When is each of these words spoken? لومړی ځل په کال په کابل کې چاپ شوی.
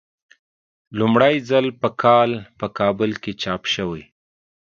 لومړی 0.99 1.35
ځل 1.49 1.65
په 1.81 1.89
کال 2.03 2.31
په 2.59 2.67
کابل 2.77 3.11
کې 3.23 3.31
چاپ 3.41 3.61
شوی. 3.73 4.03